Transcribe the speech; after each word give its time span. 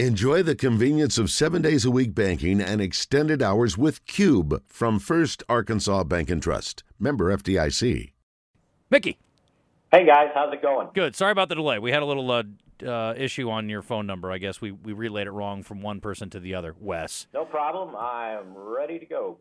Enjoy 0.00 0.42
the 0.42 0.56
convenience 0.56 1.18
of 1.18 1.30
seven 1.30 1.62
days 1.62 1.84
a 1.84 1.90
week 1.90 2.16
banking 2.16 2.60
and 2.60 2.80
extended 2.80 3.40
hours 3.40 3.78
with 3.78 4.04
Cube 4.06 4.60
from 4.66 4.98
First 4.98 5.44
Arkansas 5.48 6.02
Bank 6.02 6.30
and 6.30 6.42
Trust. 6.42 6.82
Member 6.98 7.32
FDIC. 7.36 8.10
Mickey. 8.90 9.18
Hey 9.92 10.04
guys, 10.04 10.30
how's 10.34 10.52
it 10.52 10.60
going? 10.62 10.88
Good. 10.94 11.14
Sorry 11.14 11.30
about 11.30 11.48
the 11.48 11.54
delay. 11.54 11.78
We 11.78 11.92
had 11.92 12.02
a 12.02 12.06
little 12.06 12.28
uh, 12.28 12.42
uh, 12.84 13.14
issue 13.16 13.48
on 13.48 13.68
your 13.68 13.82
phone 13.82 14.04
number. 14.04 14.32
I 14.32 14.38
guess 14.38 14.60
we, 14.60 14.72
we 14.72 14.92
relayed 14.92 15.28
it 15.28 15.30
wrong 15.30 15.62
from 15.62 15.80
one 15.80 16.00
person 16.00 16.28
to 16.30 16.40
the 16.40 16.56
other. 16.56 16.74
Wes. 16.80 17.28
No 17.32 17.44
problem. 17.44 17.94
I'm 17.94 18.52
ready 18.52 18.98
to 18.98 19.06
go. 19.06 19.38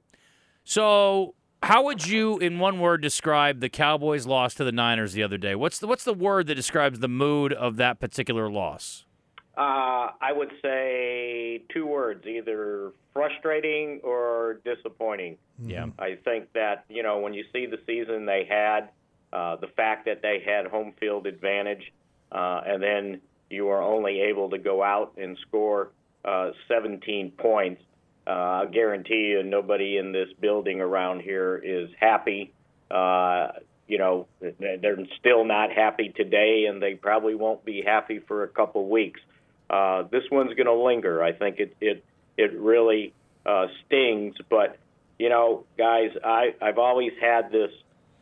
So, 0.64 1.34
how 1.64 1.84
would 1.86 2.06
you, 2.06 2.38
in 2.38 2.60
one 2.60 2.80
word, 2.80 3.02
describe 3.02 3.60
the 3.60 3.70
Cowboys' 3.70 4.28
loss 4.28 4.54
to 4.54 4.64
the 4.64 4.72
Niners 4.72 5.14
the 5.14 5.24
other 5.24 5.40
day? 5.40 5.56
What's 5.56 5.80
the 5.80 5.88
what's 5.88 6.04
the 6.04 6.14
word 6.14 6.46
that 6.46 6.54
describes 6.54 7.00
the 7.00 7.08
mood 7.08 7.54
of 7.54 7.78
that 7.78 8.00
particular 8.00 8.52
loss? 8.52 9.08
Uh, 9.56 10.10
I 10.20 10.32
would 10.32 10.52
say 10.62 11.64
two 11.72 11.86
words: 11.86 12.26
either 12.26 12.92
frustrating 13.14 14.02
or 14.04 14.60
disappointing. 14.66 15.38
Yeah. 15.64 15.88
I 16.00 16.18
think 16.24 16.52
that 16.54 16.86
you 16.90 17.04
know 17.04 17.20
when 17.20 17.34
you 17.34 17.46
see 17.54 17.68
the 17.68 17.80
season 17.86 18.26
they 18.26 18.48
had, 18.50 18.90
uh, 19.32 19.58
the 19.58 19.68
fact 19.68 20.06
that 20.06 20.22
they 20.22 20.44
had 20.46 20.68
home 20.68 20.94
field 21.00 21.28
advantage, 21.28 21.94
uh, 22.32 22.62
and 22.66 22.82
then 22.82 23.22
you 23.50 23.70
are 23.70 23.82
only 23.82 24.22
able 24.22 24.50
to 24.50 24.58
go 24.58 24.82
out 24.82 25.14
and 25.18 25.38
score 25.48 25.92
uh, 26.26 26.52
17 26.68 27.32
points. 27.38 27.82
Uh, 28.26 28.30
I 28.30 28.66
guarantee 28.72 29.34
you, 29.36 29.44
nobody 29.44 29.98
in 29.98 30.12
this 30.12 30.30
building 30.40 30.82
around 30.82 31.22
here 31.22 31.58
is 31.58 31.90
happy. 32.00 32.54
Uh, 32.90 33.50
you 33.88 33.98
know, 33.98 34.28
they're 34.40 34.98
still 35.20 35.44
not 35.46 35.72
happy 35.72 36.14
today, 36.16 36.66
and 36.70 36.82
they 36.82 36.96
probably 36.96 37.36
won't 37.36 37.66
be 37.66 37.84
happy 37.86 38.20
for 38.20 38.44
a 38.44 38.48
couple 38.48 38.90
weeks. 38.90 39.20
Uh, 39.74 40.04
this 40.12 40.24
one's 40.30 40.54
going 40.54 40.68
to 40.68 40.74
linger. 40.74 41.24
I 41.24 41.32
think 41.32 41.58
it 41.58 41.76
it 41.82 42.04
it 42.38 42.54
really 42.54 43.12
uh, 43.44 43.68
stings. 43.86 44.36
But 44.48 44.78
you 45.18 45.30
know, 45.30 45.66
guys, 45.80 46.12
I 46.24 46.54
I've 46.62 46.78
always 46.78 47.14
had 47.20 47.52
this 47.52 47.72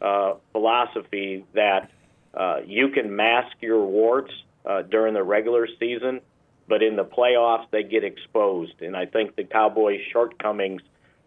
uh, 0.01 0.35
philosophy 0.53 1.43
that 1.53 1.91
uh, 2.33 2.59
you 2.65 2.89
can 2.89 3.13
mask 3.13 3.57
your 3.59 3.83
warts 3.83 4.31
uh, 4.65 4.83
during 4.83 5.13
the 5.13 5.23
regular 5.23 5.67
season, 5.77 6.21
but 6.69 6.81
in 6.81 6.95
the 6.95 7.03
playoffs 7.03 7.65
they 7.69 7.83
get 7.83 8.05
exposed. 8.05 8.81
And 8.81 8.95
I 8.95 9.05
think 9.05 9.35
the 9.35 9.43
Cowboys' 9.43 9.99
shortcomings, 10.13 10.81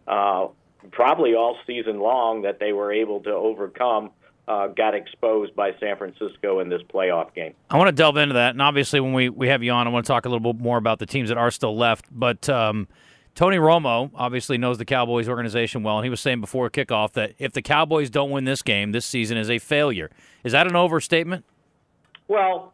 uh, 0.08 0.46
probably 0.90 1.34
all 1.34 1.58
season 1.66 2.00
long, 2.00 2.42
that 2.42 2.60
they 2.60 2.72
were 2.72 2.90
able 2.90 3.20
to 3.24 3.30
overcome 3.30 4.10
uh, 4.46 4.68
got 4.68 4.94
exposed 4.94 5.54
by 5.56 5.72
San 5.80 5.96
Francisco 5.96 6.60
in 6.60 6.68
this 6.68 6.82
playoff 6.82 7.34
game. 7.34 7.54
I 7.70 7.78
want 7.78 7.88
to 7.88 7.92
delve 7.92 8.16
into 8.16 8.34
that, 8.34 8.50
and 8.50 8.62
obviously, 8.62 9.00
when 9.00 9.12
we, 9.12 9.28
we 9.28 9.48
have 9.48 9.62
you 9.62 9.72
on, 9.72 9.86
I 9.86 9.90
want 9.90 10.04
to 10.04 10.12
talk 10.12 10.26
a 10.26 10.28
little 10.28 10.52
bit 10.52 10.62
more 10.62 10.76
about 10.76 10.98
the 10.98 11.06
teams 11.06 11.28
that 11.28 11.38
are 11.38 11.50
still 11.50 11.76
left. 11.76 12.06
But 12.10 12.48
um, 12.48 12.88
Tony 13.34 13.56
Romo 13.56 14.10
obviously 14.14 14.58
knows 14.58 14.78
the 14.78 14.84
Cowboys 14.84 15.28
organization 15.28 15.82
well, 15.82 15.98
and 15.98 16.04
he 16.04 16.10
was 16.10 16.20
saying 16.20 16.40
before 16.40 16.68
kickoff 16.70 17.12
that 17.12 17.32
if 17.38 17.52
the 17.52 17.62
Cowboys 17.62 18.10
don't 18.10 18.30
win 18.30 18.44
this 18.44 18.62
game, 18.62 18.92
this 18.92 19.06
season 19.06 19.36
is 19.36 19.50
a 19.50 19.58
failure. 19.58 20.10
Is 20.44 20.52
that 20.52 20.66
an 20.66 20.76
overstatement? 20.76 21.44
Well, 22.28 22.72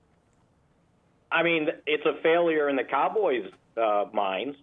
I 1.31 1.43
mean, 1.43 1.69
it's 1.87 2.05
a 2.05 2.21
failure 2.23 2.69
in 2.69 2.77
the 2.77 2.85
Cowboys' 2.85 3.51
uh, 3.77 4.07
minds 4.13 4.57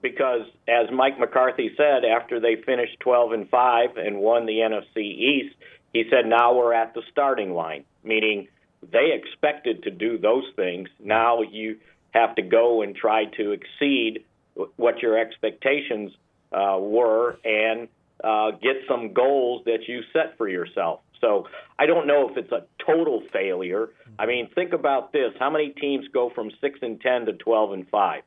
because, 0.00 0.42
as 0.68 0.90
Mike 0.92 1.18
McCarthy 1.18 1.70
said, 1.76 2.04
after 2.04 2.40
they 2.40 2.56
finished 2.56 2.98
12 3.00 3.32
and 3.32 3.48
five 3.48 3.96
and 3.96 4.18
won 4.18 4.46
the 4.46 4.58
NFC 4.58 4.98
East, 4.98 5.54
he 5.92 6.04
said, 6.10 6.26
now 6.26 6.54
we're 6.54 6.72
at 6.72 6.94
the 6.94 7.02
starting 7.10 7.52
line, 7.52 7.84
meaning 8.04 8.48
they 8.92 9.12
expected 9.12 9.82
to 9.84 9.90
do 9.90 10.18
those 10.18 10.44
things. 10.56 10.88
Now 10.98 11.42
you 11.42 11.78
have 12.12 12.34
to 12.36 12.42
go 12.42 12.82
and 12.82 12.94
try 12.94 13.26
to 13.36 13.52
exceed 13.52 14.24
what 14.76 15.00
your 15.00 15.18
expectations 15.18 16.12
uh, 16.52 16.76
were 16.78 17.38
and 17.44 17.88
uh, 18.22 18.52
get 18.52 18.76
some 18.88 19.12
goals 19.12 19.62
that 19.64 19.88
you 19.88 20.02
set 20.12 20.36
for 20.36 20.48
yourself. 20.48 21.00
So 21.20 21.46
I 21.78 21.86
don't 21.86 22.06
know 22.06 22.28
if 22.30 22.36
it's 22.36 22.52
a 22.52 22.64
total 22.84 23.22
failure. 23.32 23.90
I 24.18 24.26
mean, 24.26 24.48
think 24.54 24.72
about 24.72 25.12
this: 25.12 25.32
how 25.38 25.50
many 25.50 25.70
teams 25.70 26.06
go 26.08 26.30
from 26.34 26.50
six 26.60 26.78
and 26.82 27.00
ten 27.00 27.26
to 27.26 27.32
twelve 27.34 27.72
and 27.72 27.88
five? 27.88 28.22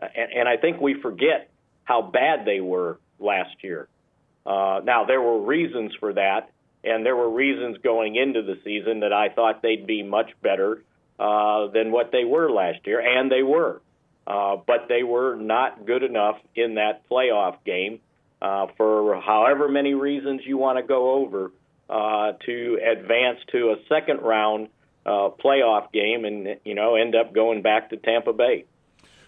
Uh, 0.00 0.06
and, 0.16 0.32
and 0.32 0.48
I 0.48 0.56
think 0.56 0.80
we 0.80 1.00
forget 1.00 1.50
how 1.84 2.02
bad 2.02 2.46
they 2.46 2.60
were 2.60 2.98
last 3.18 3.56
year. 3.62 3.88
Uh, 4.46 4.80
now 4.84 5.04
there 5.04 5.20
were 5.20 5.40
reasons 5.40 5.92
for 5.98 6.12
that, 6.12 6.50
and 6.82 7.04
there 7.04 7.16
were 7.16 7.30
reasons 7.30 7.78
going 7.82 8.16
into 8.16 8.42
the 8.42 8.58
season 8.64 9.00
that 9.00 9.12
I 9.12 9.28
thought 9.28 9.62
they'd 9.62 9.86
be 9.86 10.02
much 10.02 10.30
better 10.42 10.82
uh, 11.18 11.68
than 11.68 11.92
what 11.92 12.12
they 12.12 12.24
were 12.24 12.50
last 12.50 12.86
year, 12.86 13.00
and 13.00 13.30
they 13.30 13.42
were. 13.42 13.80
Uh, 14.26 14.56
but 14.66 14.86
they 14.88 15.02
were 15.02 15.36
not 15.36 15.84
good 15.86 16.02
enough 16.02 16.36
in 16.56 16.76
that 16.76 17.08
playoff 17.10 17.56
game 17.64 18.00
uh, 18.40 18.66
for 18.76 19.20
however 19.20 19.68
many 19.68 19.94
reasons 19.94 20.40
you 20.44 20.56
want 20.56 20.78
to 20.78 20.82
go 20.82 21.12
over 21.12 21.52
uh, 21.90 22.32
to 22.46 22.78
advance 22.82 23.38
to 23.52 23.70
a 23.70 23.76
second 23.88 24.18
round 24.22 24.68
uh, 25.06 25.28
playoff 25.44 25.92
game 25.92 26.24
and 26.24 26.56
you 26.64 26.74
know 26.74 26.96
end 26.96 27.14
up 27.14 27.34
going 27.34 27.60
back 27.62 27.90
to 27.90 27.96
Tampa 27.96 28.32
Bay. 28.32 28.64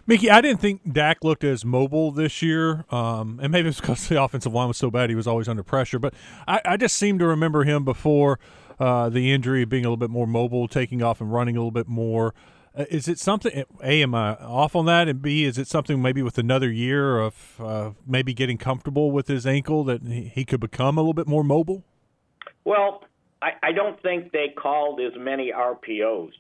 Mickey, 0.09 0.31
I 0.31 0.41
didn't 0.41 0.61
think 0.61 0.93
Dak 0.93 1.25
looked 1.25 1.43
as 1.43 1.65
mobile 1.65 2.13
this 2.13 2.41
year, 2.41 2.85
um, 2.91 3.41
and 3.43 3.51
maybe 3.51 3.69
it's 3.69 3.81
because 3.81 4.07
the 4.07 4.23
offensive 4.23 4.55
line 4.55 4.69
was 4.69 4.77
so 4.77 4.89
bad 4.89 5.11
he 5.11 5.17
was 5.17 5.27
always 5.27 5.49
under 5.49 5.65
pressure. 5.65 5.99
But 5.99 6.15
I, 6.47 6.61
I 6.65 6.77
just 6.77 6.97
seem 6.97 7.19
to 7.19 7.27
remember 7.27 7.65
him 7.65 7.85
before 7.85 8.39
uh, 8.79 9.09
the 9.09 9.33
injury 9.33 9.65
being 9.65 9.85
a 9.85 9.89
little 9.89 9.97
bit 9.97 10.11
more 10.11 10.29
mobile, 10.29 10.69
taking 10.69 11.03
off 11.03 11.21
and 11.21 11.33
running 11.33 11.57
a 11.57 11.59
little 11.59 11.73
bit 11.73 11.89
more. 11.89 12.35
Uh, 12.77 12.85
is 12.89 13.09
it 13.09 13.19
something? 13.19 13.65
A, 13.83 14.03
am 14.03 14.15
I 14.15 14.37
off 14.37 14.77
on 14.77 14.87
that? 14.87 15.09
And 15.09 15.21
B, 15.21 15.45
is 15.45 15.59
it 15.59 15.67
something 15.67 16.01
maybe 16.01 16.23
with 16.23 16.39
another 16.39 16.71
year 16.71 17.19
of 17.19 17.61
uh, 17.61 17.91
maybe 18.07 18.33
getting 18.33 18.59
comfortable 18.59 19.11
with 19.11 19.27
his 19.27 19.45
ankle 19.45 19.83
that 19.85 20.03
he, 20.03 20.45
could 20.45 20.61
become 20.61 20.99
a 20.99 21.01
little 21.01 21.15
bit 21.15 21.27
more 21.27 21.43
mobile? 21.43 21.83
Well, 22.65 23.03
I, 23.43 23.53
I 23.61 23.73
don't 23.73 24.01
think 24.03 24.31
they 24.31 24.55
called 24.57 25.01
as 25.01 25.15
many 25.19 25.51
RPOs, 25.51 26.31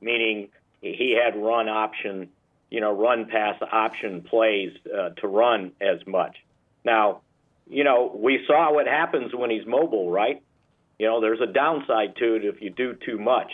meaning 0.00 0.48
he 0.80 1.18
had 1.22 1.36
run 1.36 1.68
option 1.68 2.30
you 2.70 2.80
know, 2.80 2.92
run 2.92 3.26
pass 3.26 3.60
option 3.72 4.22
plays 4.22 4.72
uh, 4.86 5.10
to 5.20 5.26
run 5.26 5.72
as 5.80 6.06
much. 6.06 6.36
Now, 6.84 7.20
you 7.68 7.84
know, 7.84 8.12
we 8.14 8.44
saw 8.46 8.72
what 8.72 8.86
happens 8.86 9.34
when 9.34 9.50
he's 9.50 9.66
mobile, 9.66 10.10
right? 10.10 10.42
You 10.98 11.06
know, 11.06 11.20
there's 11.20 11.40
a 11.40 11.46
downside 11.46 12.16
to 12.16 12.34
it 12.34 12.44
if 12.44 12.60
you 12.60 12.70
do 12.70 12.94
too 12.94 13.18
much. 13.18 13.50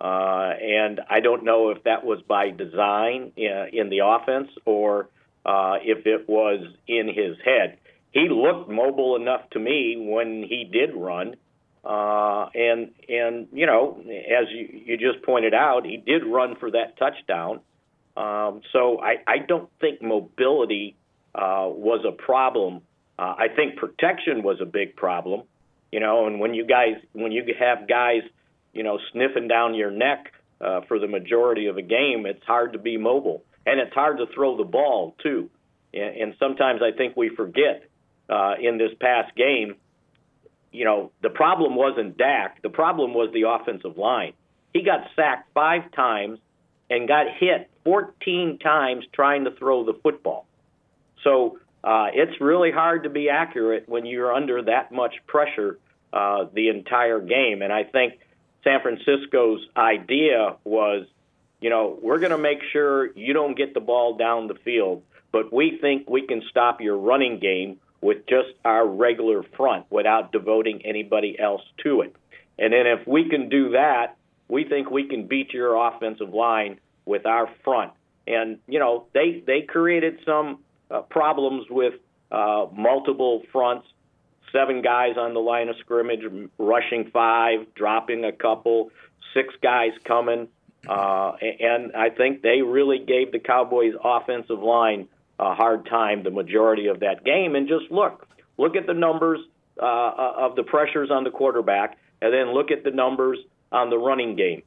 Uh, 0.00 0.52
and 0.60 1.00
I 1.10 1.20
don't 1.20 1.44
know 1.44 1.70
if 1.70 1.82
that 1.84 2.04
was 2.04 2.22
by 2.22 2.50
design 2.50 3.32
in, 3.36 3.52
uh, 3.52 3.66
in 3.72 3.90
the 3.90 4.00
offense 4.04 4.48
or 4.64 5.08
uh, 5.44 5.78
if 5.82 6.06
it 6.06 6.28
was 6.28 6.60
in 6.86 7.08
his 7.08 7.36
head. 7.44 7.78
He 8.12 8.28
looked 8.28 8.70
mobile 8.70 9.16
enough 9.16 9.50
to 9.50 9.58
me 9.58 9.96
when 9.98 10.42
he 10.42 10.68
did 10.70 10.94
run. 10.94 11.36
Uh, 11.84 12.48
and 12.54 12.90
and 13.08 13.48
you 13.52 13.66
know, 13.66 13.98
as 14.00 14.48
you, 14.50 14.82
you 14.84 14.96
just 14.96 15.24
pointed 15.24 15.54
out, 15.54 15.86
he 15.86 15.96
did 15.96 16.24
run 16.24 16.56
for 16.56 16.70
that 16.70 16.98
touchdown. 16.98 17.60
Um, 18.18 18.62
so 18.72 19.00
I, 19.00 19.18
I 19.28 19.38
don't 19.38 19.70
think 19.80 20.02
mobility 20.02 20.96
uh, 21.34 21.70
was 21.70 22.04
a 22.04 22.10
problem. 22.10 22.82
Uh, 23.16 23.34
I 23.38 23.46
think 23.54 23.76
protection 23.76 24.42
was 24.42 24.60
a 24.60 24.64
big 24.64 24.96
problem. 24.96 25.42
You 25.92 26.00
know, 26.00 26.26
and 26.26 26.40
when 26.40 26.52
you 26.52 26.66
guys 26.66 26.96
when 27.12 27.30
you 27.30 27.44
have 27.58 27.88
guys, 27.88 28.22
you 28.72 28.82
know, 28.82 28.98
sniffing 29.12 29.46
down 29.46 29.74
your 29.74 29.92
neck 29.92 30.32
uh, 30.60 30.80
for 30.88 30.98
the 30.98 31.06
majority 31.06 31.66
of 31.66 31.76
a 31.76 31.82
game, 31.82 32.26
it's 32.26 32.44
hard 32.44 32.72
to 32.72 32.78
be 32.78 32.96
mobile, 32.96 33.44
and 33.64 33.78
it's 33.80 33.94
hard 33.94 34.18
to 34.18 34.26
throw 34.34 34.56
the 34.56 34.64
ball 34.64 35.14
too. 35.22 35.48
And, 35.94 36.16
and 36.16 36.34
sometimes 36.40 36.80
I 36.82 36.94
think 36.96 37.16
we 37.16 37.28
forget 37.30 37.84
uh, 38.28 38.54
in 38.60 38.78
this 38.78 38.90
past 39.00 39.34
game. 39.36 39.76
You 40.72 40.84
know, 40.84 41.12
the 41.22 41.30
problem 41.30 41.76
wasn't 41.76 42.18
Dak. 42.18 42.60
The 42.62 42.68
problem 42.68 43.14
was 43.14 43.30
the 43.32 43.48
offensive 43.48 43.96
line. 43.96 44.32
He 44.74 44.82
got 44.82 45.06
sacked 45.16 45.54
five 45.54 45.90
times 45.92 46.40
and 46.90 47.06
got 47.06 47.26
hit 47.38 47.70
14 47.84 48.58
times 48.58 49.04
trying 49.12 49.44
to 49.44 49.50
throw 49.52 49.84
the 49.84 49.94
football. 50.02 50.46
So 51.24 51.58
uh, 51.84 52.08
it's 52.12 52.40
really 52.40 52.70
hard 52.70 53.04
to 53.04 53.10
be 53.10 53.28
accurate 53.28 53.88
when 53.88 54.06
you're 54.06 54.32
under 54.32 54.62
that 54.62 54.92
much 54.92 55.14
pressure 55.26 55.78
uh, 56.12 56.46
the 56.52 56.68
entire 56.68 57.20
game. 57.20 57.62
And 57.62 57.72
I 57.72 57.84
think 57.84 58.18
San 58.64 58.80
Francisco's 58.80 59.60
idea 59.76 60.56
was, 60.64 61.06
you 61.60 61.70
know, 61.70 61.98
we're 62.00 62.18
going 62.18 62.32
to 62.32 62.38
make 62.38 62.60
sure 62.72 63.12
you 63.14 63.32
don't 63.32 63.56
get 63.56 63.74
the 63.74 63.80
ball 63.80 64.16
down 64.16 64.48
the 64.48 64.54
field, 64.54 65.02
but 65.32 65.52
we 65.52 65.78
think 65.80 66.08
we 66.08 66.26
can 66.26 66.42
stop 66.50 66.80
your 66.80 66.96
running 66.96 67.38
game 67.38 67.78
with 68.00 68.26
just 68.26 68.50
our 68.64 68.86
regular 68.86 69.42
front 69.56 69.86
without 69.90 70.32
devoting 70.32 70.82
anybody 70.84 71.38
else 71.38 71.62
to 71.82 72.02
it. 72.02 72.14
And 72.58 72.72
then 72.72 72.86
if 72.86 73.06
we 73.06 73.28
can 73.28 73.48
do 73.48 73.70
that, 73.70 74.16
we 74.48 74.64
think 74.64 74.90
we 74.90 75.04
can 75.08 75.26
beat 75.26 75.52
your 75.52 75.74
offensive 75.76 76.32
line 76.32 76.80
with 77.04 77.26
our 77.26 77.48
front. 77.64 77.92
And 78.26 78.58
you 78.66 78.78
know, 78.78 79.06
they 79.14 79.42
they 79.46 79.62
created 79.62 80.20
some 80.24 80.60
uh, 80.90 81.02
problems 81.02 81.66
with 81.70 81.94
uh, 82.30 82.66
multiple 82.76 83.42
fronts, 83.52 83.86
seven 84.52 84.82
guys 84.82 85.16
on 85.16 85.34
the 85.34 85.40
line 85.40 85.68
of 85.68 85.76
scrimmage, 85.80 86.20
rushing 86.58 87.10
five, 87.10 87.74
dropping 87.74 88.24
a 88.24 88.32
couple, 88.32 88.90
six 89.34 89.54
guys 89.62 89.92
coming. 90.04 90.48
Uh, 90.88 91.32
and 91.60 91.92
I 91.96 92.10
think 92.10 92.42
they 92.42 92.62
really 92.62 92.98
gave 92.98 93.32
the 93.32 93.38
Cowboys' 93.38 93.94
offensive 94.02 94.60
line 94.60 95.08
a 95.38 95.54
hard 95.54 95.86
time 95.86 96.22
the 96.22 96.30
majority 96.30 96.86
of 96.86 97.00
that 97.00 97.24
game. 97.24 97.54
And 97.54 97.68
just 97.68 97.90
look, 97.90 98.26
look 98.56 98.76
at 98.76 98.86
the 98.86 98.94
numbers 98.94 99.40
uh, 99.80 99.84
uh, 99.84 100.32
of 100.38 100.56
the 100.56 100.62
pressures 100.62 101.10
on 101.10 101.24
the 101.24 101.30
quarterback, 101.30 101.98
and 102.20 102.32
then 102.32 102.52
look 102.52 102.70
at 102.70 102.84
the 102.84 102.90
numbers 102.90 103.38
on 103.72 103.90
the 103.90 103.98
running 103.98 104.36
game. 104.36 104.62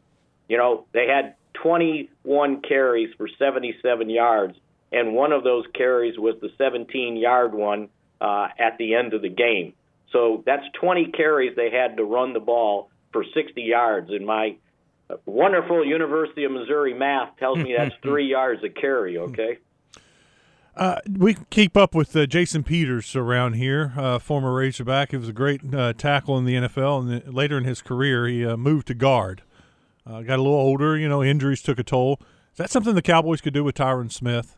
You 0.47 0.57
know, 0.57 0.85
they 0.91 1.07
had 1.07 1.35
21 1.53 2.61
carries 2.61 3.13
for 3.15 3.27
77 3.27 4.09
yards, 4.09 4.57
and 4.91 5.13
one 5.13 5.31
of 5.31 5.43
those 5.43 5.65
carries 5.73 6.17
was 6.17 6.35
the 6.41 6.49
17 6.57 7.17
yard 7.17 7.53
one 7.53 7.89
uh, 8.19 8.47
at 8.59 8.77
the 8.77 8.95
end 8.95 9.13
of 9.13 9.21
the 9.21 9.29
game. 9.29 9.73
So 10.11 10.43
that's 10.45 10.63
20 10.79 11.11
carries 11.11 11.55
they 11.55 11.69
had 11.71 11.97
to 11.97 12.03
run 12.03 12.33
the 12.33 12.39
ball 12.39 12.89
for 13.13 13.23
60 13.33 13.61
yards. 13.61 14.09
And 14.09 14.25
my 14.25 14.57
wonderful 15.25 15.85
University 15.85 16.43
of 16.43 16.51
Missouri 16.51 16.93
math 16.93 17.37
tells 17.37 17.57
me 17.57 17.75
that's 17.77 17.95
three 18.01 18.27
yards 18.27 18.63
a 18.63 18.69
carry, 18.69 19.17
okay? 19.17 19.57
Uh, 20.75 20.99
we 21.17 21.35
keep 21.49 21.75
up 21.75 21.93
with 21.93 22.15
uh, 22.15 22.25
Jason 22.25 22.63
Peters 22.63 23.15
around 23.15 23.53
here, 23.53 23.93
uh, 23.97 24.19
former 24.19 24.53
Razorback. 24.53 25.11
He 25.11 25.17
was 25.17 25.27
a 25.27 25.33
great 25.33 25.61
uh, 25.73 25.93
tackle 25.93 26.37
in 26.37 26.45
the 26.45 26.55
NFL, 26.55 27.01
and 27.01 27.33
later 27.33 27.57
in 27.57 27.65
his 27.65 27.81
career, 27.81 28.25
he 28.25 28.45
uh, 28.45 28.55
moved 28.55 28.87
to 28.87 28.93
guard. 28.93 29.41
Uh, 30.05 30.21
got 30.21 30.39
a 30.39 30.41
little 30.41 30.57
older, 30.57 30.97
you 30.97 31.09
know, 31.09 31.21
injuries 31.21 31.61
took 31.61 31.77
a 31.77 31.83
toll. 31.83 32.19
Is 32.53 32.57
that 32.57 32.69
something 32.69 32.95
the 32.95 33.01
Cowboys 33.01 33.41
could 33.41 33.53
do 33.53 33.63
with 33.63 33.75
Tyron 33.75 34.11
Smith? 34.11 34.57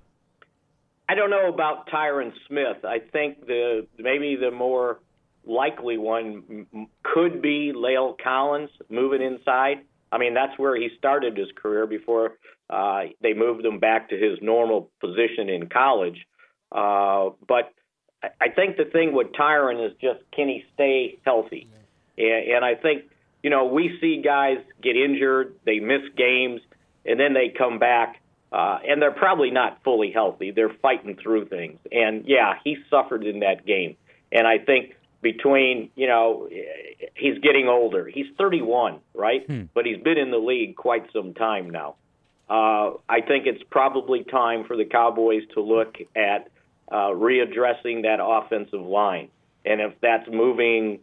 I 1.09 1.15
don't 1.15 1.29
know 1.29 1.49
about 1.49 1.89
Tyron 1.89 2.31
Smith. 2.47 2.85
I 2.85 2.99
think 2.99 3.45
the 3.45 3.87
maybe 3.97 4.35
the 4.35 4.51
more 4.51 4.99
likely 5.45 5.97
one 5.97 6.87
could 7.03 7.41
be 7.41 7.73
La'el 7.75 8.15
Collins 8.17 8.69
moving 8.89 9.21
inside. 9.21 9.81
I 10.11 10.17
mean, 10.17 10.33
that's 10.33 10.57
where 10.57 10.75
he 10.75 10.89
started 10.97 11.35
his 11.35 11.49
career 11.55 11.85
before 11.85 12.33
uh, 12.73 13.03
they 13.21 13.33
moved 13.33 13.63
him 13.63 13.79
back 13.79 14.09
to 14.09 14.17
his 14.17 14.39
normal 14.41 14.89
position 14.99 15.47
in 15.47 15.69
college. 15.69 16.25
Uh, 16.71 17.29
but 17.47 17.71
I 18.41 18.49
think 18.49 18.77
the 18.77 18.85
thing 18.85 19.13
with 19.13 19.27
Tyron 19.33 19.85
is 19.85 19.93
just 20.01 20.19
can 20.31 20.47
he 20.47 20.63
stay 20.73 21.19
healthy? 21.23 21.67
And, 22.17 22.55
and 22.55 22.65
I 22.65 22.73
think, 22.73 23.03
you 23.43 23.51
know, 23.51 23.65
we 23.65 23.97
see 24.01 24.21
guys 24.23 24.57
get 24.81 24.95
injured, 24.95 25.55
they 25.65 25.79
miss 25.79 26.01
games, 26.17 26.61
and 27.05 27.19
then 27.19 27.33
they 27.33 27.53
come 27.55 27.77
back. 27.77 28.19
Uh, 28.51 28.79
and 28.87 29.01
they're 29.01 29.11
probably 29.11 29.49
not 29.49 29.79
fully 29.83 30.11
healthy. 30.11 30.51
They're 30.51 30.73
fighting 30.81 31.17
through 31.21 31.47
things. 31.47 31.79
And 31.91 32.25
yeah, 32.27 32.53
he 32.63 32.77
suffered 32.89 33.23
in 33.25 33.39
that 33.39 33.65
game. 33.65 33.97
And 34.31 34.47
I 34.47 34.59
think 34.59 34.95
between 35.21 35.89
you 35.95 36.07
know 36.07 36.49
he's 37.15 37.37
getting 37.39 37.67
older. 37.67 38.07
He's 38.07 38.27
31, 38.37 38.99
right? 39.13 39.45
Hmm. 39.45 39.63
But 39.73 39.85
he's 39.85 40.01
been 40.03 40.17
in 40.17 40.31
the 40.31 40.37
league 40.37 40.75
quite 40.75 41.05
some 41.13 41.33
time 41.33 41.69
now. 41.69 41.95
Uh, 42.49 42.91
I 43.09 43.21
think 43.21 43.47
it's 43.47 43.63
probably 43.69 44.23
time 44.23 44.65
for 44.65 44.75
the 44.75 44.85
Cowboys 44.85 45.43
to 45.53 45.61
look 45.61 45.95
at 46.15 46.49
uh, 46.91 47.09
readdressing 47.09 48.03
that 48.03 48.19
offensive 48.21 48.81
line, 48.81 49.29
and 49.65 49.81
if 49.81 49.93
that's 50.01 50.29
moving 50.29 50.99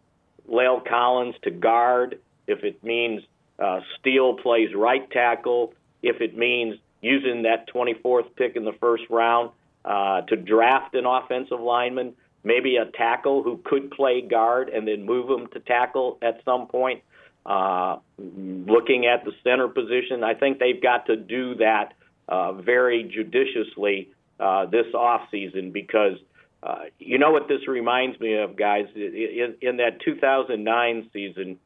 La'el 0.49 0.87
Collins 0.87 1.35
to 1.43 1.51
guard, 1.51 2.19
if 2.47 2.63
it 2.63 2.85
means 2.85 3.23
uh, 3.59 3.81
Steele 3.99 4.35
plays 4.35 4.75
right 4.75 5.11
tackle, 5.11 5.75
if 6.03 6.21
it 6.21 6.37
means 6.37 6.77
using 7.01 7.43
that 7.43 7.69
24th 7.73 8.35
pick 8.37 8.57
in 8.57 8.65
the 8.65 8.75
first 8.81 9.05
round 9.09 9.51
uh, 9.85 10.21
to 10.23 10.37
draft 10.37 10.95
an 10.95 11.07
offensive 11.07 11.61
lineman 11.61 12.15
maybe 12.45 12.77
a 12.77 12.87
tackle 12.87 13.43
who 13.43 13.61
could 13.65 13.91
play 13.91 14.21
guard 14.21 14.69
and 14.69 14.87
then 14.87 15.05
move 15.05 15.29
him 15.29 15.47
to 15.49 15.61
tackle 15.61 16.19
at 16.23 16.41
some 16.45 16.67
point. 16.67 17.03
Uh, 17.47 17.97
looking 18.19 19.07
at 19.07 19.25
the 19.25 19.33
center 19.43 19.69
position, 19.69 20.23
I 20.23 20.35
think 20.35 20.59
they've 20.59 20.81
got 20.81 21.07
to 21.07 21.17
do 21.17 21.55
that 21.57 21.95
uh, 22.29 22.53
very 22.53 23.05
judiciously 23.05 24.11
uh, 24.39 24.67
this 24.67 24.87
offseason 24.95 25.73
because 25.73 26.19
uh, 26.63 26.85
you 26.99 27.19
know 27.19 27.31
what 27.31 27.49
this 27.49 27.67
reminds 27.67 28.21
me 28.21 28.35
of, 28.35 28.57
guys? 28.57 28.87
In, 28.95 29.57
in 29.63 29.79
that 29.79 30.01
2009 30.05 31.11
season, 31.13 31.59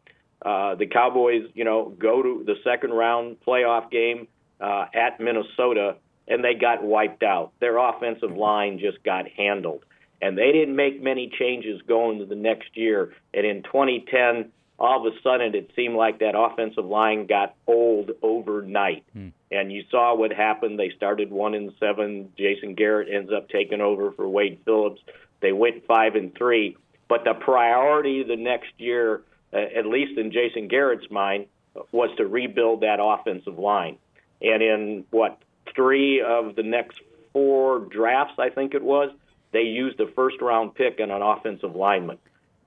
uh, 0.45 0.77
the 0.77 0.87
Cowboys, 0.87 1.45
you 1.55 1.65
know, 1.65 1.93
go 1.99 2.23
to 2.23 2.45
the 2.47 2.55
second 2.63 2.93
round 2.93 3.37
playoff 3.47 3.91
game 3.91 4.29
uh, 4.61 4.87
at 4.95 5.19
Minnesota 5.19 5.97
and 6.29 6.43
they 6.43 6.55
got 6.55 6.83
wiped 6.83 7.23
out. 7.23 7.53
Their 7.61 7.77
offensive 7.79 8.37
line 8.37 8.79
just 8.79 9.03
got 9.03 9.29
handled 9.29 9.85
and 10.23 10.39
they 10.39 10.53
didn't 10.53 10.77
make 10.77 11.03
many 11.03 11.31
changes 11.39 11.83
going 11.83 12.19
to 12.19 12.27
the 12.27 12.35
next 12.35 12.77
year. 12.77 13.13
And 13.33 13.45
in 13.45 13.63
2010, 13.63 14.51
all 14.85 15.07
of 15.07 15.13
a 15.13 15.17
sudden, 15.23 15.55
it 15.55 15.71
seemed 15.75 15.97
like 15.97 16.19
that 16.19 16.35
offensive 16.37 16.85
line 16.85 17.27
got 17.27 17.55
old 17.67 18.11
overnight. 18.23 19.05
Hmm. 19.15 19.29
And 19.51 19.73
you 19.73 19.85
saw 19.91 20.15
what 20.15 20.33
happened. 20.33 20.79
They 20.79 20.91
started 20.91 21.31
one 21.31 21.55
and 21.55 21.73
seven. 21.81 22.33
Jason 22.37 22.75
Garrett 22.75 23.09
ends 23.11 23.33
up 23.33 23.49
taking 23.49 23.81
over 23.81 24.13
for 24.13 24.29
Wade 24.29 24.61
Phillips. 24.65 25.01
They 25.41 25.53
went 25.53 25.87
five 25.87 26.17
and 26.17 26.35
three. 26.35 26.77
But 27.09 27.25
the 27.25 27.35
priority 27.35 28.25
the 28.25 28.37
next 28.37 28.73
year, 28.79 29.23
uh, 29.53 29.59
at 29.59 29.87
least 29.87 30.19
in 30.19 30.33
Jason 30.33 30.69
Garrett's 30.69 31.11
mind, 31.11 31.47
was 31.91 32.11
to 32.19 32.27
rebuild 32.27 32.83
that 32.83 32.99
offensive 33.01 33.59
line. 33.59 33.97
And 34.43 34.63
in 34.63 35.05
what 35.11 35.39
three 35.75 36.21
of 36.21 36.57
the 36.57 36.63
next 36.63 37.01
four 37.33 37.81
drafts, 37.81 38.35
I 38.39 38.51
think 38.51 38.75
it 38.75 38.83
was, 38.83 39.11
they 39.53 39.63
used 39.63 39.99
a 40.01 40.09
first 40.09 40.41
round 40.41 40.75
pick 40.75 41.01
and 41.01 41.11
an 41.11 41.23
offensive 41.23 41.75
lineman. 41.75 42.19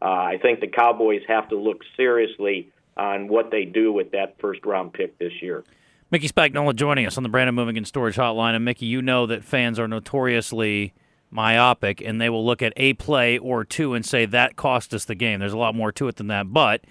Uh, 0.01 0.05
I 0.05 0.39
think 0.41 0.59
the 0.59 0.67
Cowboys 0.67 1.21
have 1.27 1.49
to 1.49 1.57
look 1.57 1.81
seriously 1.95 2.69
on 2.95 3.27
what 3.27 3.51
they 3.51 3.65
do 3.65 3.91
with 3.91 4.11
that 4.11 4.39
first 4.39 4.65
round 4.65 4.93
pick 4.93 5.17
this 5.19 5.33
year. 5.41 5.63
Mickey 6.09 6.29
Spagnola 6.29 6.75
joining 6.75 7.05
us 7.05 7.17
on 7.17 7.23
the 7.23 7.29
Brandon 7.29 7.53
Moving 7.53 7.77
and 7.77 7.85
Storage 7.85 8.15
Hotline. 8.15 8.55
And 8.55 8.63
Mickey, 8.63 8.85
you 8.85 9.01
know 9.01 9.25
that 9.25 9.43
fans 9.43 9.77
are 9.77 9.87
notoriously 9.87 10.93
myopic 11.29 12.01
and 12.01 12.21
they 12.21 12.29
will 12.29 12.45
look 12.45 12.61
at 12.61 12.71
a 12.77 12.93
play 12.93 13.37
or 13.37 13.65
two 13.65 13.93
and 13.93 14.05
say 14.05 14.25
that 14.25 14.55
cost 14.55 14.93
us 14.93 15.05
the 15.05 15.15
game. 15.15 15.39
There's 15.39 15.53
a 15.53 15.57
lot 15.57 15.75
more 15.75 15.91
to 15.91 16.07
it 16.07 16.15
than 16.15 16.27
that. 16.27 16.53
But 16.53 16.85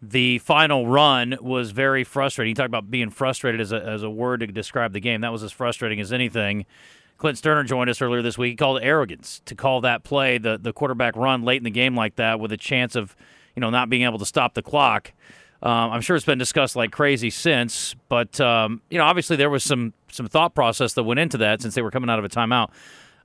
the 0.00 0.38
final 0.38 0.86
run 0.86 1.36
was 1.40 1.72
very 1.72 2.04
frustrating. 2.04 2.50
You 2.50 2.54
talk 2.54 2.66
about 2.66 2.90
being 2.90 3.10
frustrated 3.10 3.60
as 3.60 3.72
a, 3.72 3.82
as 3.82 4.02
a 4.02 4.10
word 4.10 4.40
to 4.40 4.46
describe 4.46 4.92
the 4.92 5.00
game. 5.00 5.22
That 5.22 5.32
was 5.32 5.42
as 5.42 5.50
frustrating 5.52 5.98
as 6.00 6.12
anything. 6.12 6.66
Clint 7.18 7.38
Stoerner 7.38 7.64
joined 7.64 7.90
us 7.90 8.02
earlier 8.02 8.22
this 8.22 8.36
week. 8.36 8.52
He 8.52 8.56
called 8.56 8.80
arrogance 8.82 9.40
to 9.46 9.54
call 9.54 9.80
that 9.82 10.04
play, 10.04 10.38
the 10.38 10.58
the 10.58 10.72
quarterback 10.72 11.16
run 11.16 11.42
late 11.42 11.58
in 11.58 11.64
the 11.64 11.70
game 11.70 11.94
like 11.94 12.16
that, 12.16 12.40
with 12.40 12.52
a 12.52 12.56
chance 12.56 12.96
of 12.96 13.16
you 13.54 13.60
know 13.60 13.70
not 13.70 13.88
being 13.88 14.02
able 14.02 14.18
to 14.18 14.26
stop 14.26 14.54
the 14.54 14.62
clock. 14.62 15.12
Um, 15.62 15.92
I'm 15.92 16.00
sure 16.02 16.14
it's 16.14 16.26
been 16.26 16.38
discussed 16.38 16.76
like 16.76 16.92
crazy 16.92 17.30
since, 17.30 17.94
but 18.08 18.38
um, 18.40 18.82
you 18.90 18.98
know 18.98 19.04
obviously 19.04 19.36
there 19.36 19.50
was 19.50 19.64
some 19.64 19.94
some 20.10 20.28
thought 20.28 20.54
process 20.54 20.94
that 20.94 21.04
went 21.04 21.20
into 21.20 21.38
that 21.38 21.62
since 21.62 21.74
they 21.74 21.82
were 21.82 21.90
coming 21.90 22.10
out 22.10 22.18
of 22.18 22.24
a 22.24 22.28
timeout. 22.28 22.70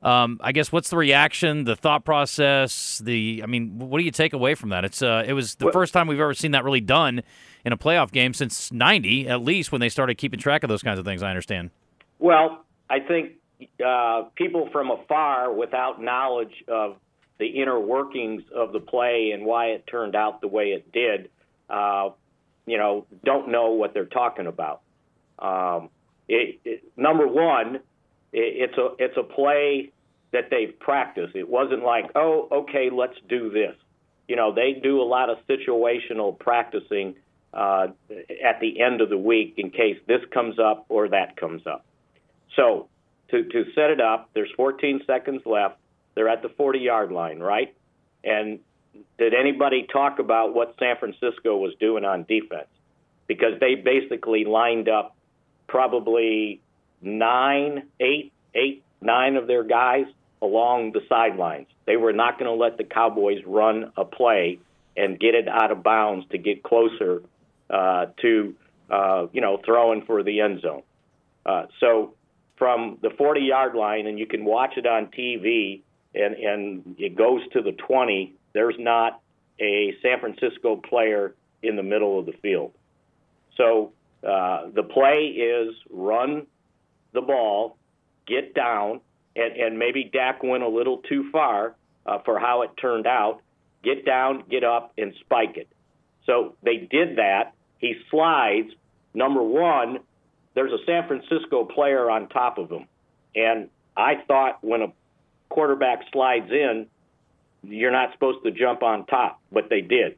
Um, 0.02 0.40
I 0.42 0.54
guess 0.54 0.72
what's 0.72 0.90
the 0.90 0.96
reaction, 0.96 1.66
the 1.66 1.76
thought 1.76 2.06
process, 2.06 3.00
the 3.00 3.42
I 3.44 3.48
mean, 3.48 3.80
what 3.80 3.98
do 3.98 4.06
you 4.06 4.12
take 4.12 4.32
away 4.32 4.56
from 4.56 4.70
that? 4.70 4.86
It's 4.86 5.02
uh, 5.02 5.24
it 5.28 5.34
was 5.34 5.56
the 5.56 5.66
well, 5.66 5.74
first 5.74 5.94
time 5.94 6.08
we've 6.08 6.20
ever 6.20 6.34
seen 6.34 6.52
that 6.52 6.64
really 6.64 6.80
done 6.80 7.22
in 7.66 7.74
a 7.74 7.78
playoff 7.78 8.12
game 8.12 8.34
since 8.34 8.72
'90, 8.72 9.28
at 9.28 9.42
least 9.42 9.74
when 9.74 9.82
they 9.82 9.90
started 9.90 10.18
keeping 10.18 10.40
track 10.40 10.64
of 10.64 10.70
those 10.70 10.84
kinds 10.84 11.00
of 11.00 11.06
things. 11.06 11.22
I 11.22 11.30
understand. 11.30 11.72
Well, 12.20 12.64
I 12.90 13.00
think 13.02 13.34
uh, 13.86 14.24
people 14.36 14.70
from 14.72 14.92
afar 14.92 15.52
without 15.52 16.02
knowledge 16.02 16.64
of 16.68 16.98
the 17.40 17.48
inner 17.48 17.80
workings 17.80 18.44
of 18.54 18.74
the 18.74 18.80
play 18.80 19.32
and 19.34 19.46
why 19.46 19.68
it 19.68 19.86
turned 19.88 20.16
out 20.16 20.42
the 20.42 20.48
way 20.48 20.68
it 20.68 20.92
did, 20.92 21.30
uh, 21.70 22.10
you 22.66 22.78
know, 22.78 23.06
don't 23.24 23.50
know 23.50 23.72
what 23.72 23.94
they're 23.94 24.06
talking 24.06 24.48
about. 24.48 24.82
Um, 25.40 25.90
it, 26.28 26.60
it, 26.64 26.84
number 26.98 27.28
one, 27.28 27.76
it, 28.32 28.70
it's 28.72 28.78
a 28.78 28.90
it's 29.00 29.18
a 29.18 29.24
play 29.24 29.92
that 30.32 30.50
they've 30.52 30.78
practiced. 30.80 31.36
It 31.36 31.48
wasn't 31.48 31.84
like, 31.84 32.12
oh, 32.16 32.48
okay, 32.52 32.90
let's 32.92 33.18
do 33.28 33.50
this. 33.50 33.76
You 34.28 34.36
know, 34.36 34.54
they 34.54 34.74
do 34.74 35.02
a 35.02 35.04
lot 35.04 35.30
of 35.30 35.40
situational 35.48 36.38
practicing 36.38 37.16
uh, 37.54 37.88
at 38.46 38.60
the 38.62 38.82
end 38.82 39.02
of 39.02 39.10
the 39.10 39.18
week 39.18 39.56
in 39.58 39.72
case 39.72 39.98
this 40.08 40.22
comes 40.32 40.60
up 40.60 40.86
or 40.90 41.10
that 41.10 41.36
comes 41.36 41.66
up. 41.66 41.84
So 42.56 42.90
to, 43.32 43.44
to 43.44 43.66
set 43.74 43.90
it 43.90 44.02
up. 44.02 44.30
There's 44.34 44.52
14 44.56 45.02
seconds 45.06 45.42
left. 45.46 45.78
They're 46.16 46.30
at 46.30 46.42
the 46.42 46.50
40 46.50 46.80
yard 46.80 47.12
line, 47.12 47.40
right? 47.40 47.74
And 48.24 48.60
did 49.18 49.34
anybody 49.34 49.88
talk 49.92 50.20
about 50.20 50.54
what 50.54 50.76
San 50.80 50.98
Francisco 50.98 51.58
was 51.58 51.74
doing 51.80 52.06
on 52.06 52.24
defense? 52.24 52.68
Because 53.28 53.60
they 53.60 53.76
basically 53.76 54.46
lined 54.46 54.90
up 54.90 55.16
probably 55.68 56.62
nine, 57.02 57.84
eight, 58.00 58.34
eight, 58.56 58.84
nine 59.02 59.36
of 59.36 59.48
their 59.48 59.64
guys 59.64 60.06
along 60.42 60.94
the 60.94 61.02
sidelines. 61.08 61.68
They 61.86 61.98
were 61.98 62.14
not 62.14 62.40
going 62.40 62.50
to 62.50 62.62
let 62.62 62.78
the 62.78 62.84
Cowboys 62.84 63.44
run 63.46 63.92
a 63.96 64.06
play 64.06 64.60
and 64.98 65.20
get 65.20 65.36
it 65.36 65.48
out 65.48 65.72
of 65.72 65.84
bounds 65.84 66.26
to 66.32 66.38
get 66.38 66.64
closer 66.64 67.22
uh, 67.70 68.08
to, 68.22 68.56
uh, 68.90 69.28
you 69.32 69.42
know, 69.42 69.60
throwing 69.64 70.04
for 70.06 70.24
the 70.24 70.42
end 70.42 70.62
zone. 70.62 70.82
Uh, 71.46 71.68
so 71.80 72.14
from 72.60 73.00
the 73.02 73.10
40 73.18 73.42
yard 73.42 73.74
line, 73.74 74.06
and 74.06 74.20
you 74.20 74.28
can 74.28 74.46
watch 74.46 74.74
it 74.78 74.86
on 74.86 75.08
TV, 75.08 75.82
and, 76.14 76.36
and 76.36 76.96
it 77.00 77.16
goes 77.16 77.42
to 77.54 77.62
the 77.62 77.72
20, 77.72 78.36
there's 78.54 78.76
not 78.78 79.22
a 79.60 79.96
San 80.04 80.20
Francisco 80.20 80.76
player 80.76 81.34
in 81.64 81.76
the 81.76 81.84
middle 81.84 82.20
of 82.20 82.26
the 82.28 82.34
field. 82.34 82.74
So 83.58 83.94
Uh, 84.22 84.70
the 84.76 84.84
play 84.84 85.28
is 85.28 85.74
run 85.90 86.46
the 87.14 87.22
ball, 87.22 87.78
get 88.28 88.54
down, 88.54 89.00
and, 89.36 89.56
and 89.56 89.80
maybe 89.80 90.04
Dak 90.12 90.44
went 90.44 90.62
a 90.62 90.68
little 90.68 90.98
too 90.98 91.30
far 91.32 91.74
uh, 92.06 92.20
for 92.26 92.38
how 92.38 92.64
it 92.64 92.72
turned 92.76 93.08
out. 93.08 93.40
Get 93.82 94.06
down, 94.06 94.44
get 94.50 94.66
up, 94.66 94.92
and 94.98 95.14
spike 95.22 95.56
it. 95.56 95.70
So 96.26 96.56
they 96.64 96.78
did 96.92 97.18
that. 97.18 97.54
He 97.78 97.96
slides. 98.12 98.72
Number 99.14 99.42
one, 99.42 100.00
there's 100.60 100.74
a 100.74 100.84
San 100.86 101.08
Francisco 101.08 101.64
player 101.64 102.10
on 102.12 102.28
top 102.28 102.58
of 102.58 102.70
him. 102.70 102.86
And 103.34 103.70
I 103.96 104.16
thought 104.28 104.62
when 104.62 104.82
a 104.82 104.88
quarterback 105.48 106.00
slides 106.12 106.52
in, 106.52 106.88
you're 107.64 107.94
not 107.94 108.12
supposed 108.12 108.44
to 108.44 108.52
jump 108.52 108.84
on 108.84 109.06
top, 109.06 109.40
but 109.54 109.70
they 109.70 109.80
did. 109.80 110.18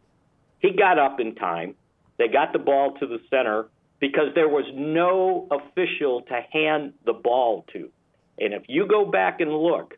He 0.58 0.72
got 0.72 0.98
up 0.98 1.20
in 1.20 1.36
time. 1.36 1.76
They 2.18 2.28
got 2.28 2.54
the 2.54 2.60
ball 2.60 2.96
to 3.00 3.06
the 3.06 3.20
center 3.30 3.68
because 4.00 4.34
there 4.34 4.50
was 4.50 4.66
no 4.74 5.48
official 5.52 6.24
to 6.24 6.42
hand 6.52 6.94
the 7.06 7.14
ball 7.14 7.64
to. 7.74 7.90
And 8.40 8.56
if 8.56 8.64
you 8.68 8.88
go 8.88 9.06
back 9.06 9.42
and 9.42 9.52
look, 9.52 9.94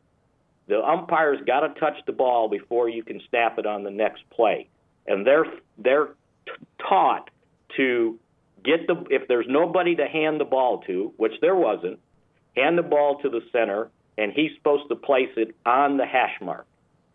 the 0.68 0.84
umpire's 0.84 1.40
got 1.48 1.62
to 1.62 1.80
touch 1.80 2.00
the 2.06 2.12
ball 2.12 2.50
before 2.50 2.90
you 2.90 3.02
can 3.02 3.22
snap 3.30 3.60
it 3.60 3.66
on 3.66 3.84
the 3.84 3.92
next 3.92 4.24
play. 4.30 4.68
And 5.08 5.26
they're 5.26 5.46
they're 5.78 6.08
t- 6.46 6.52
taught 6.90 7.30
to 7.78 8.20
get 8.64 8.88
the 8.88 9.04
if 9.10 9.28
there's 9.28 9.46
nobody 9.48 9.96
to 9.96 10.08
hand 10.08 10.40
the 10.40 10.46
ball 10.46 10.80
to, 10.88 11.14
which 11.18 11.34
there 11.42 11.56
wasn't, 11.56 12.00
hand 12.56 12.78
the 12.78 12.84
ball 12.84 13.20
to 13.22 13.30
the 13.30 13.42
center, 13.52 13.90
and 14.18 14.32
he's 14.34 14.52
supposed 14.58 14.90
to 14.90 14.96
place 14.96 15.32
it 15.38 15.56
on 15.66 15.98
the 15.98 16.06
hash 16.06 16.40
mark. 16.42 16.66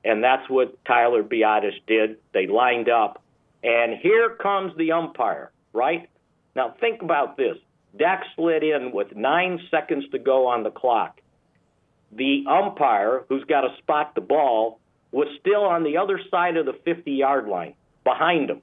And 0.04 0.22
that's 0.22 0.48
what 0.48 0.82
Tyler 0.84 1.22
Biadasz 1.22 1.80
did. 1.86 2.16
They 2.32 2.46
lined 2.46 2.88
up, 2.88 3.22
and 3.62 3.98
here 4.00 4.30
comes 4.30 4.76
the 4.76 4.92
umpire, 4.92 5.50
right? 5.72 6.08
Now 6.54 6.74
think 6.80 7.02
about 7.02 7.36
this. 7.36 7.56
Dak 7.96 8.24
slid 8.36 8.62
in 8.62 8.92
with 8.92 9.14
nine 9.16 9.60
seconds 9.70 10.04
to 10.12 10.18
go 10.18 10.46
on 10.46 10.62
the 10.62 10.70
clock. 10.70 11.20
The 12.12 12.44
umpire, 12.48 13.24
who's 13.28 13.44
got 13.44 13.62
to 13.62 13.76
spot 13.78 14.14
the 14.14 14.20
ball, 14.20 14.80
was 15.10 15.28
still 15.40 15.64
on 15.64 15.84
the 15.84 15.96
other 15.96 16.20
side 16.30 16.56
of 16.56 16.66
the 16.66 16.78
50 16.84 17.10
yard 17.12 17.48
line 17.48 17.74
behind 18.04 18.50
him. 18.50 18.62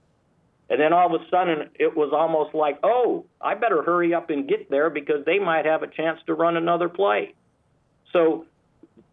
And 0.69 0.79
then 0.79 0.93
all 0.93 1.13
of 1.13 1.21
a 1.21 1.25
sudden, 1.29 1.69
it 1.75 1.95
was 1.95 2.11
almost 2.11 2.55
like, 2.55 2.79
oh, 2.83 3.25
I 3.39 3.53
better 3.53 3.83
hurry 3.83 4.13
up 4.13 4.29
and 4.29 4.47
get 4.47 4.69
there 4.69 4.89
because 4.89 5.23
they 5.25 5.37
might 5.37 5.65
have 5.65 5.83
a 5.83 5.87
chance 5.87 6.19
to 6.25 6.33
run 6.33 6.57
another 6.57 6.89
play. 6.89 7.35
So 8.11 8.45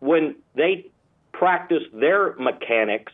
when 0.01 0.37
they 0.55 0.87
practiced 1.33 1.93
their 1.93 2.35
mechanics, 2.37 3.13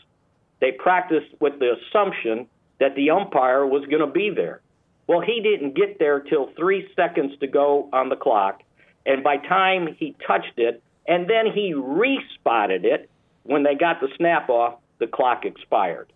they 0.61 0.73
practiced 0.73 1.35
with 1.41 1.59
the 1.59 1.77
assumption 1.77 2.47
that 2.79 2.95
the 2.95 3.11
umpire 3.11 3.67
was 3.67 3.85
going 3.87 4.07
to 4.07 4.13
be 4.13 4.31
there. 4.31 4.61
Well, 5.09 5.21
he 5.21 5.41
didn't 5.41 5.75
get 5.75 5.99
there 5.99 6.21
till 6.21 6.51
three 6.57 6.89
seconds 6.95 7.33
to 7.41 7.47
go 7.47 7.89
on 7.93 8.09
the 8.09 8.17
clock, 8.17 8.63
and 9.07 9.25
by 9.25 9.39
time 9.39 9.97
he 9.99 10.15
touched 10.27 10.59
it, 10.59 10.83
and 11.07 11.29
then 11.29 11.47
he 11.53 11.73
respotted 11.73 12.85
it 12.85 13.09
when 13.45 13.63
they 13.63 13.75
got 13.75 14.01
the 14.01 14.09
snap 14.17 14.51
off, 14.51 14.75
the 14.99 15.07
clock 15.07 15.45
expired. 15.47 16.13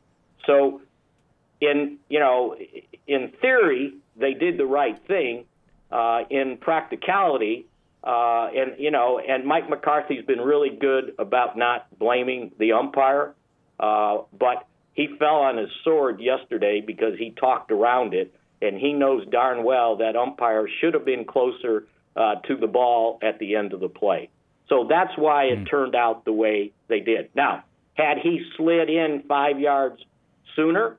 So 0.47 0.83
in 1.63 1.99
you 2.11 2.19
know 2.19 2.57
in 3.07 3.33
theory 3.41 3.95
they 4.17 4.35
did 4.35 4.59
the 4.59 4.67
right 4.67 5.01
thing. 5.07 5.47
Uh, 5.91 6.25
in 6.31 6.57
practicality, 6.57 7.67
uh, 8.03 8.49
and 8.57 8.79
you 8.79 8.91
know, 8.91 9.19
and 9.19 9.45
Mike 9.45 9.69
McCarthy's 9.69 10.25
been 10.25 10.41
really 10.41 10.71
good 10.71 11.15
about 11.19 11.59
not 11.59 11.87
blaming 11.99 12.51
the 12.59 12.73
umpire, 12.73 13.35
uh, 13.79 14.23
but 14.33 14.67
he 14.95 15.09
fell 15.19 15.37
on 15.37 15.59
his 15.59 15.69
sword 15.85 16.19
yesterday 16.19 16.81
because 16.81 17.19
he 17.19 17.31
talked 17.39 17.71
around 17.71 18.15
it, 18.15 18.35
and 18.63 18.79
he 18.79 18.95
knows 18.95 19.27
darn 19.29 19.65
well 19.65 19.97
that 19.97 20.17
umpire 20.17 20.67
should 20.81 20.95
have 20.95 21.05
been 21.05 21.27
closer 21.27 21.85
uh, 22.17 22.37
to 22.47 22.57
the 22.57 22.67
ball 22.67 23.19
at 23.23 23.39
the 23.39 23.55
end 23.55 23.75
of 23.75 23.81
the 23.81 23.89
play. 23.91 24.31
So 24.71 24.87
that's 24.89 25.13
why 25.19 25.45
it 25.45 25.59
mm. 25.59 25.71
turned 25.71 25.95
out 25.95 26.25
the 26.25 26.33
way 26.33 26.73
they 26.89 27.01
did. 27.01 27.29
Now, 27.35 27.65
had 27.93 28.17
he 28.17 28.41
slid 28.57 28.89
in 28.89 29.25
five 29.29 29.61
yards 29.61 30.03
sooner, 30.57 30.97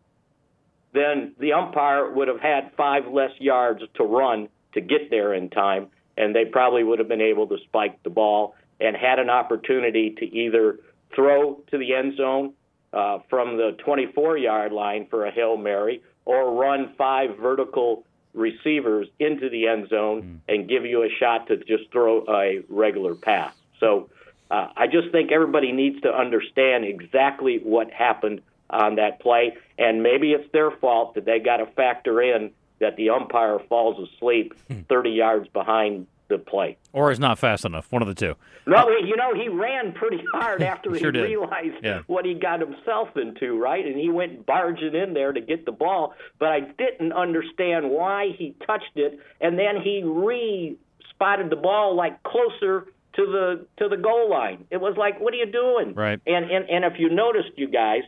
then 0.93 1.33
the 1.39 1.53
umpire 1.53 2.09
would 2.09 2.27
have 2.27 2.39
had 2.39 2.71
five 2.77 3.07
less 3.07 3.31
yards 3.39 3.81
to 3.95 4.03
run 4.03 4.47
to 4.73 4.81
get 4.81 5.09
there 5.09 5.33
in 5.33 5.49
time, 5.49 5.87
and 6.17 6.35
they 6.35 6.45
probably 6.45 6.83
would 6.83 6.99
have 6.99 7.07
been 7.07 7.21
able 7.21 7.47
to 7.47 7.57
spike 7.65 8.01
the 8.03 8.09
ball 8.09 8.55
and 8.79 8.95
had 8.95 9.19
an 9.19 9.29
opportunity 9.29 10.15
to 10.17 10.25
either 10.25 10.79
throw 11.15 11.55
to 11.71 11.77
the 11.77 11.93
end 11.93 12.17
zone 12.17 12.53
uh, 12.91 13.19
from 13.29 13.57
the 13.57 13.75
24 13.83 14.37
yard 14.37 14.71
line 14.71 15.07
for 15.09 15.25
a 15.25 15.31
Hail 15.31 15.57
Mary 15.57 16.01
or 16.25 16.53
run 16.53 16.93
five 16.97 17.37
vertical 17.37 18.05
receivers 18.33 19.07
into 19.19 19.49
the 19.49 19.67
end 19.67 19.89
zone 19.89 20.21
mm. 20.21 20.53
and 20.53 20.67
give 20.67 20.85
you 20.85 21.03
a 21.03 21.09
shot 21.19 21.47
to 21.47 21.57
just 21.57 21.91
throw 21.91 22.23
a 22.27 22.63
regular 22.69 23.15
pass. 23.15 23.53
So 23.79 24.09
uh, 24.49 24.69
I 24.75 24.87
just 24.87 25.11
think 25.11 25.31
everybody 25.31 25.71
needs 25.71 26.01
to 26.01 26.09
understand 26.09 26.85
exactly 26.85 27.59
what 27.63 27.91
happened 27.91 28.41
on 28.73 28.95
that 28.95 29.19
play, 29.19 29.55
and 29.77 30.03
maybe 30.03 30.31
it's 30.31 30.51
their 30.51 30.71
fault 30.71 31.15
that 31.15 31.25
they 31.25 31.39
got 31.39 31.57
to 31.57 31.65
factor 31.67 32.21
in 32.21 32.51
that 32.79 32.95
the 32.97 33.09
umpire 33.09 33.59
falls 33.69 34.09
asleep 34.09 34.53
hmm. 34.67 34.81
30 34.89 35.11
yards 35.11 35.47
behind 35.49 36.07
the 36.29 36.37
play. 36.37 36.77
Or 36.91 37.11
is 37.11 37.19
not 37.19 37.37
fast 37.39 37.65
enough. 37.65 37.91
One 37.91 38.01
of 38.01 38.07
the 38.07 38.15
two. 38.15 38.35
No, 38.65 38.89
you 38.89 39.15
know, 39.15 39.33
he 39.35 39.49
ran 39.49 39.93
pretty 39.93 40.23
hard 40.33 40.61
after 40.73 40.89
sure 40.97 41.11
he 41.11 41.19
did. 41.19 41.23
realized 41.23 41.83
yeah. 41.83 42.01
what 42.07 42.25
he 42.25 42.33
got 42.33 42.59
himself 42.59 43.09
into, 43.15 43.57
right? 43.57 43.85
And 43.85 43.97
he 43.97 44.09
went 44.09 44.45
barging 44.45 44.95
in 44.95 45.13
there 45.13 45.31
to 45.31 45.41
get 45.41 45.65
the 45.65 45.71
ball. 45.71 46.13
But 46.39 46.49
I 46.49 46.61
didn't 46.61 47.13
understand 47.13 47.89
why 47.89 48.29
he 48.37 48.55
touched 48.65 48.95
it, 48.95 49.19
and 49.41 49.57
then 49.57 49.81
he 49.81 50.03
re 50.03 50.77
spotted 51.09 51.49
the 51.49 51.55
ball 51.55 51.95
like 51.95 52.21
closer 52.23 52.87
to 53.15 53.25
the 53.25 53.65
to 53.77 53.89
the 53.89 53.97
goal 53.97 54.29
line. 54.29 54.65
It 54.71 54.77
was 54.77 54.95
like, 54.97 55.19
what 55.19 55.33
are 55.33 55.37
you 55.37 55.51
doing? 55.51 55.93
Right. 55.93 56.19
And 56.25 56.49
and 56.49 56.69
and 56.69 56.85
if 56.85 56.99
you 56.99 57.09
noticed, 57.09 57.51
you 57.57 57.67
guys, 57.67 58.01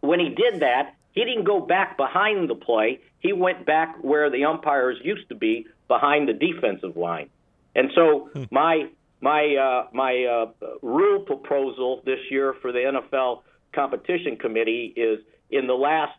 when 0.00 0.20
he 0.20 0.30
did 0.30 0.60
that, 0.60 0.94
he 1.12 1.24
didn't 1.24 1.44
go 1.44 1.60
back 1.60 1.96
behind 1.96 2.48
the 2.48 2.54
play. 2.54 3.00
He 3.18 3.32
went 3.32 3.66
back 3.66 3.96
where 4.02 4.30
the 4.30 4.44
umpires 4.44 4.98
used 5.02 5.28
to 5.28 5.34
be, 5.34 5.66
behind 5.88 6.28
the 6.28 6.32
defensive 6.32 6.96
line. 6.96 7.28
And 7.74 7.90
so 7.94 8.30
hmm. 8.32 8.44
my 8.50 8.88
my 9.20 9.56
uh, 9.56 9.88
my 9.92 10.24
uh, 10.24 10.66
rule 10.82 11.20
proposal 11.20 12.02
this 12.04 12.20
year 12.30 12.54
for 12.62 12.72
the 12.72 12.78
NFL 12.78 13.42
competition 13.72 14.36
committee 14.36 14.92
is 14.96 15.20
in 15.50 15.66
the 15.66 15.74
last 15.74 16.12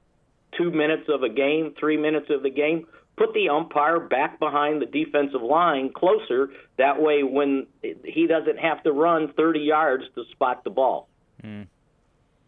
two 0.57 0.71
minutes 0.71 1.09
of 1.09 1.23
a 1.23 1.29
game, 1.29 1.73
three 1.79 1.97
minutes 1.97 2.29
of 2.29 2.43
the 2.43 2.49
game, 2.49 2.85
put 3.17 3.33
the 3.33 3.49
umpire 3.49 3.99
back 3.99 4.39
behind 4.39 4.81
the 4.81 4.85
defensive 4.85 5.41
line 5.41 5.91
closer. 5.93 6.49
That 6.77 7.01
way, 7.01 7.23
when 7.23 7.67
he 7.81 8.27
doesn't 8.27 8.59
have 8.59 8.83
to 8.83 8.91
run 8.91 9.33
30 9.33 9.61
yards 9.61 10.03
to 10.15 10.23
spot 10.31 10.63
the 10.63 10.69
ball. 10.69 11.07
Mm. 11.43 11.67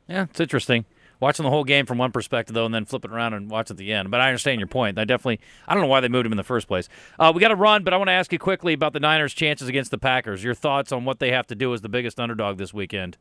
Yeah, 0.07 0.23
it's 0.23 0.39
interesting 0.39 0.85
watching 1.23 1.43
the 1.43 1.49
whole 1.49 1.63
game 1.63 1.85
from 1.85 1.97
one 1.97 2.11
perspective 2.11 2.53
though, 2.53 2.65
and 2.65 2.75
then 2.75 2.85
flipping 2.85 3.11
around 3.11 3.33
and 3.33 3.49
watching 3.49 3.73
at 3.73 3.79
the 3.79 3.91
end. 3.91 4.11
But 4.11 4.21
I 4.21 4.27
understand 4.27 4.59
your 4.59 4.67
point. 4.67 4.99
I 4.99 5.05
definitely 5.05 5.39
I 5.67 5.73
don't 5.73 5.81
know 5.81 5.87
why 5.87 6.01
they 6.01 6.09
moved 6.09 6.25
him 6.25 6.33
in 6.33 6.37
the 6.37 6.43
first 6.43 6.67
place. 6.67 6.89
Uh, 7.17 7.31
we 7.33 7.41
got 7.41 7.47
to 7.47 7.55
run, 7.55 7.83
but 7.83 7.93
I 7.93 7.97
want 7.97 8.09
to 8.09 8.13
ask 8.13 8.31
you 8.31 8.39
quickly 8.39 8.73
about 8.73 8.93
the 8.93 8.99
Niners' 8.99 9.33
chances 9.33 9.67
against 9.67 9.89
the 9.89 9.97
Packers. 9.97 10.43
Your 10.43 10.53
thoughts 10.53 10.91
on 10.91 11.05
what 11.05 11.19
they 11.19 11.31
have 11.31 11.47
to 11.47 11.55
do 11.55 11.73
as 11.73 11.81
the 11.81 11.89
biggest 11.89 12.19
underdog 12.19 12.57
this 12.57 12.73
weekend? 12.73 13.17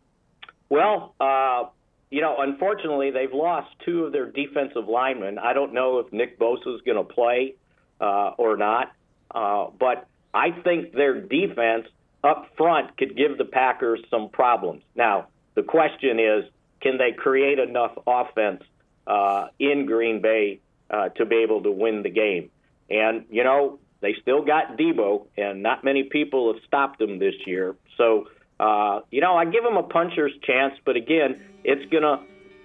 Well, 0.68 1.14
uh, 1.20 1.64
you 2.10 2.20
know, 2.20 2.36
unfortunately, 2.38 3.10
they've 3.10 3.32
lost 3.32 3.68
two 3.84 4.04
of 4.04 4.12
their 4.12 4.26
defensive 4.30 4.88
linemen. 4.88 5.38
I 5.38 5.52
don't 5.54 5.72
know 5.72 5.98
if 5.98 6.12
Nick 6.12 6.38
Bosa 6.38 6.74
is 6.74 6.82
going 6.82 6.98
to 6.98 7.04
play 7.04 7.54
uh, 8.00 8.32
or 8.36 8.56
not, 8.56 8.92
uh, 9.34 9.68
but 9.78 10.06
I 10.34 10.50
think 10.50 10.92
their 10.92 11.20
defense 11.20 11.86
up 12.24 12.48
front 12.56 12.96
could 12.96 13.16
give 13.16 13.38
the 13.38 13.44
Packers 13.44 14.00
some 14.10 14.28
problems. 14.28 14.82
Now, 14.94 15.28
the 15.54 15.62
question 15.62 16.18
is 16.18 16.44
can 16.82 16.98
they 16.98 17.12
create 17.12 17.58
enough 17.58 17.92
offense 18.06 18.62
uh, 19.06 19.48
in 19.58 19.86
Green 19.86 20.20
Bay 20.20 20.60
uh, 20.90 21.08
to 21.10 21.24
be 21.24 21.36
able 21.36 21.62
to 21.62 21.70
win 21.70 22.02
the 22.02 22.10
game? 22.10 22.50
And, 22.90 23.24
you 23.30 23.44
know, 23.44 23.78
they 24.00 24.14
still 24.20 24.44
got 24.44 24.76
Deebo, 24.76 25.26
and 25.38 25.62
not 25.62 25.84
many 25.84 26.02
people 26.02 26.52
have 26.52 26.62
stopped 26.66 26.98
them 26.98 27.18
this 27.18 27.34
year. 27.46 27.76
So, 27.96 28.28
uh, 28.58 29.00
you 29.10 29.20
know, 29.20 29.36
I 29.36 29.44
give 29.44 29.62
them 29.62 29.76
a 29.76 29.82
puncher's 29.82 30.32
chance, 30.42 30.74
but 30.84 30.96
again, 30.96 31.40
it's 31.64 31.90
going 31.90 32.02
to 32.02 32.20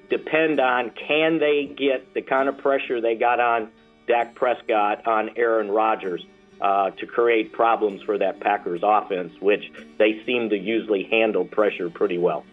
depend 0.10 0.60
on 0.60 0.92
can 0.92 1.40
they 1.40 1.66
get 1.66 2.14
the 2.14 2.22
kind 2.22 2.50
of 2.50 2.58
pressure 2.58 3.00
they 3.00 3.16
got 3.16 3.40
on 3.40 3.70
Dak 4.08 4.36
Prescott, 4.36 5.06
on 5.08 5.32
Aaron 5.38 5.70
Rodgers. 5.70 6.26
Uh, 6.60 6.90
to 6.90 7.06
create 7.06 7.54
problems 7.54 8.02
for 8.02 8.18
that 8.18 8.40
Packers 8.40 8.82
offense, 8.84 9.32
which 9.40 9.72
they 10.00 10.24
seem 10.26 10.50
to 10.50 10.58
usually 10.58 11.04
handle 11.04 11.46
pressure 11.46 11.88
pretty 11.88 12.18
well. 12.18 12.44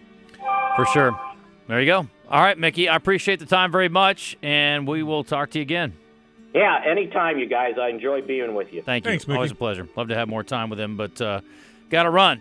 For 0.76 0.85
sure. 0.85 1.18
There 1.66 1.80
you 1.80 1.87
go. 1.87 2.06
All 2.28 2.42
right, 2.42 2.59
Mickey. 2.59 2.88
I 2.88 2.97
appreciate 2.97 3.38
the 3.38 3.47
time 3.47 3.73
very 3.73 3.88
much, 3.88 4.37
and 4.42 4.87
we 4.87 5.02
will 5.02 5.25
talk 5.25 5.50
to 5.50 5.59
you 5.59 5.62
again. 5.62 5.94
Yeah, 6.54 6.80
anytime, 6.87 7.38
you 7.38 7.47
guys. 7.47 7.75
I 7.80 7.88
enjoy 7.88 8.23
being 8.23 8.54
with 8.54 8.73
you. 8.73 8.83
Thank 8.83 9.04
you. 9.04 9.11
Thanks, 9.11 9.26
Mickey. 9.26 9.37
Always 9.37 9.50
a 9.50 9.56
pleasure. 9.56 9.88
Love 9.97 10.09
to 10.09 10.14
have 10.14 10.28
more 10.28 10.44
time 10.44 10.71
with 10.71 10.78
him, 10.78 10.97
but 10.97 11.21
uh, 11.21 11.40
got 11.90 12.04
to 12.04 12.11
run. 12.11 12.40